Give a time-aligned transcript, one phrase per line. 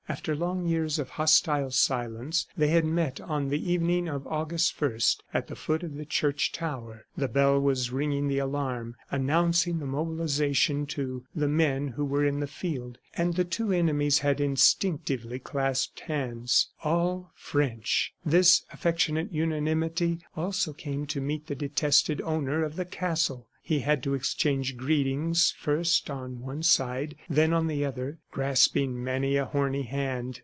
[0.09, 5.23] After long years of hostile silence they had met on the evening of August first
[5.33, 7.05] at the foot of the church tower.
[7.15, 12.41] The bell was ringing the alarm, announcing the mobilization to the men who were in
[12.41, 16.67] the field and the two enemies had instinctively clasped hands.
[16.83, 18.13] All French!
[18.25, 23.47] This affectionate unanimity also came to meet the detested owner of the castle.
[23.63, 29.37] He had to exchange greetings first on one side, then on the other, grasping many
[29.37, 30.39] a horny hand.